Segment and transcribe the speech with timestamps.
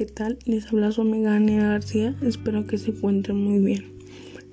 [0.00, 0.38] ¿qué tal?
[0.46, 3.84] Les habla su amiga Ania García, espero que se encuentren muy bien.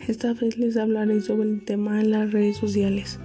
[0.06, 3.18] Esta vez les hablaré sobre el tema de las redes sociales.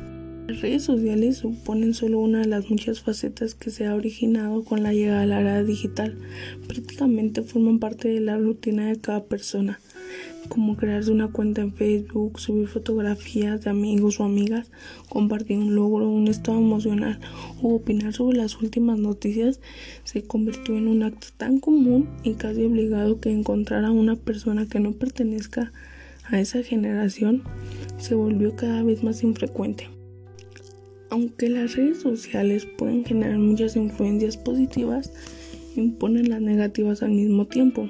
[0.46, 4.84] Las redes sociales suponen solo una de las muchas facetas que se ha originado con
[4.84, 6.16] la llegada a la era digital.
[6.68, 9.80] Prácticamente forman parte de la rutina de cada persona
[10.48, 14.70] como crearse una cuenta en Facebook, subir fotografías de amigos o amigas,
[15.08, 17.20] compartir un logro, un estado emocional
[17.62, 19.60] o opinar sobre las últimas noticias
[20.04, 24.66] se convirtió en un acto tan común y casi obligado que encontrar a una persona
[24.66, 25.72] que no pertenezca
[26.24, 27.42] a esa generación
[27.98, 29.88] se volvió cada vez más infrecuente.
[31.10, 35.12] Aunque las redes sociales pueden generar muchas influencias positivas,
[35.76, 37.88] imponen las negativas al mismo tiempo.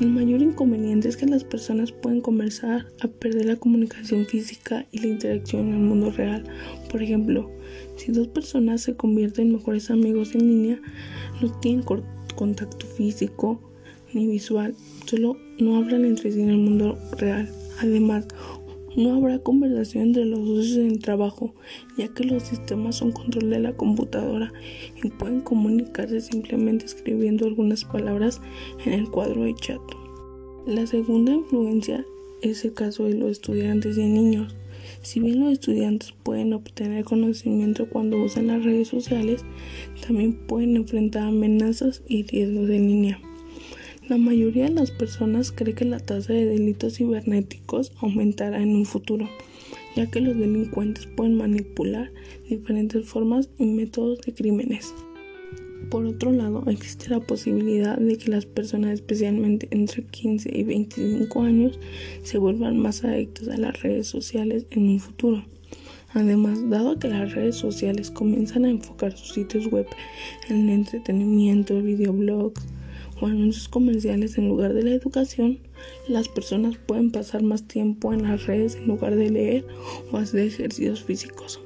[0.00, 5.00] El mayor inconveniente es que las personas pueden comenzar a perder la comunicación física y
[5.00, 6.44] la interacción en el mundo real.
[6.88, 7.50] Por ejemplo,
[7.96, 10.80] si dos personas se convierten en mejores amigos en línea,
[11.42, 11.84] no tienen
[12.36, 13.60] contacto físico
[14.12, 17.50] ni visual, solo no hablan entre sí en el mundo real.
[17.80, 18.28] Además,
[18.98, 21.54] no habrá conversación entre los socios en el trabajo,
[21.96, 24.52] ya que los sistemas son control de la computadora
[25.02, 28.40] y pueden comunicarse simplemente escribiendo algunas palabras
[28.84, 29.80] en el cuadro de chat.
[30.66, 32.04] La segunda influencia
[32.42, 34.56] es el caso de los estudiantes y niños.
[35.02, 39.44] Si bien los estudiantes pueden obtener conocimiento cuando usan las redes sociales,
[40.04, 43.20] también pueden enfrentar amenazas y riesgos en línea.
[44.08, 48.86] La mayoría de las personas cree que la tasa de delitos cibernéticos aumentará en un
[48.86, 49.28] futuro,
[49.96, 52.10] ya que los delincuentes pueden manipular
[52.48, 54.94] diferentes formas y métodos de crímenes.
[55.90, 61.42] Por otro lado, existe la posibilidad de que las personas, especialmente entre 15 y 25
[61.42, 61.78] años,
[62.22, 65.44] se vuelvan más adictas a las redes sociales en un futuro.
[66.14, 69.86] Además, dado que las redes sociales comienzan a enfocar sus sitios web
[70.48, 72.64] en el entretenimiento, videoblogs,
[73.20, 75.58] o anuncios comerciales en lugar de la educación,
[76.08, 79.66] las personas pueden pasar más tiempo en las redes en lugar de leer
[80.12, 81.60] o hacer ejercicios físicos.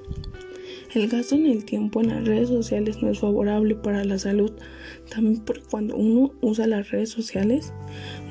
[0.94, 4.52] El gasto en el tiempo en las redes sociales no es favorable para la salud,
[5.08, 7.72] también porque cuando uno usa las redes sociales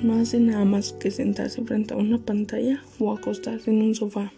[0.04, 4.32] no hace nada más que sentarse frente a una pantalla o acostarse en un sofá.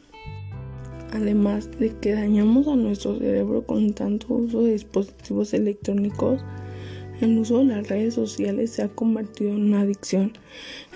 [1.12, 6.42] Además de que dañamos a nuestro cerebro con tanto uso de dispositivos electrónicos,
[7.22, 10.34] el uso de las redes sociales se ha convertido en una adicción.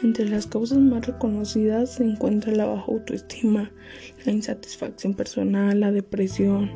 [0.03, 3.71] Entre las causas más reconocidas se encuentra la baja autoestima,
[4.25, 6.71] la insatisfacción personal, la depresión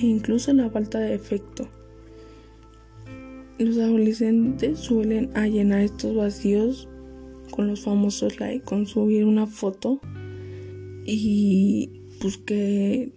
[0.00, 1.68] e incluso la falta de efecto.
[3.58, 6.88] Los adolescentes suelen llenar estos vacíos
[7.50, 10.00] con los famosos likes, con subir una foto
[11.06, 13.12] y pues que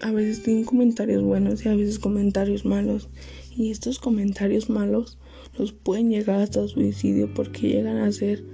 [0.00, 3.08] a veces tienen comentarios buenos y a veces comentarios malos
[3.56, 5.18] y estos comentarios malos
[5.58, 8.44] los pueden llegar hasta suicidio porque llegan a ser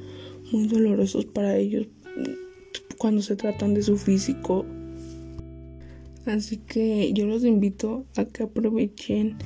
[0.52, 1.86] muy dolorosos para ellos
[2.98, 4.64] cuando se tratan de su físico.
[6.24, 9.36] Así que yo los invito a que aprovechen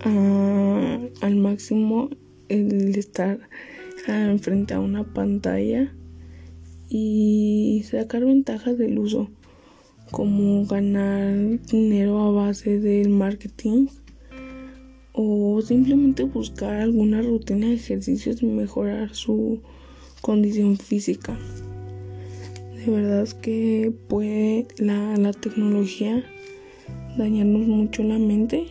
[0.00, 2.10] al máximo
[2.48, 3.40] el estar
[4.40, 5.94] frente a una pantalla
[6.88, 9.30] y sacar ventajas del uso
[10.10, 13.86] como ganar dinero a base del marketing
[15.12, 19.60] o simplemente buscar alguna rutina de ejercicios y mejorar su
[20.20, 21.38] condición física.
[22.76, 26.24] De verdad es que puede la, la tecnología
[27.16, 28.66] dañarnos mucho la mente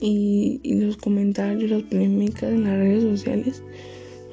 [0.00, 3.62] y, y, los comentarios, las polémicas en las redes sociales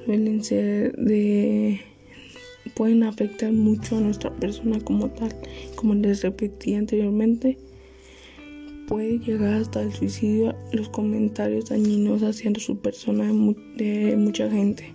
[0.05, 1.79] suelen ser de
[2.75, 5.35] pueden afectar mucho a nuestra persona como tal
[5.75, 7.57] como les repetí anteriormente
[8.91, 13.31] puede llegar hasta el suicidio los comentarios dañinos hacia su persona
[13.77, 14.93] de, mucha gente.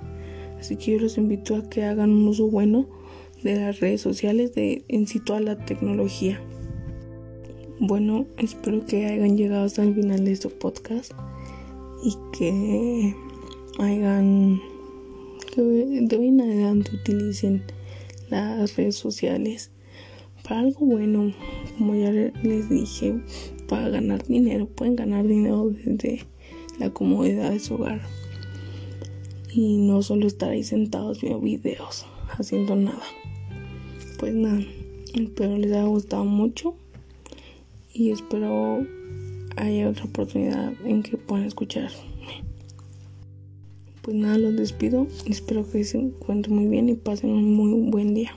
[0.60, 2.86] Así que yo los invito a que hagan un uso bueno
[3.42, 6.38] de las redes sociales, de en sí toda la tecnología.
[7.80, 11.12] Bueno, espero que hayan llegado hasta el final de este podcast
[12.04, 13.14] y que
[13.78, 14.60] hagan
[15.54, 17.62] que de hoy adelante utilicen
[18.28, 19.70] las redes sociales
[20.46, 21.32] para algo bueno,
[21.76, 23.20] como ya les dije,
[23.68, 24.66] para ganar dinero.
[24.66, 26.24] Pueden ganar dinero desde
[26.78, 28.00] la comodidad de su hogar.
[29.52, 33.02] Y no solo estar ahí sentados viendo videos, haciendo nada.
[34.18, 34.62] Pues nada,
[35.14, 36.76] espero les haya gustado mucho.
[37.92, 38.86] Y espero
[39.56, 41.90] haya otra oportunidad en que puedan escuchar.
[44.06, 45.08] Pues nada, los despido.
[45.24, 48.36] Espero que se encuentren muy bien y pasen un muy buen día.